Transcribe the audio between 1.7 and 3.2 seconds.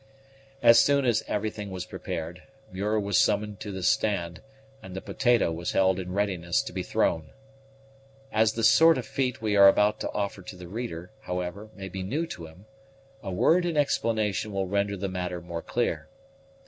prepared, Muir was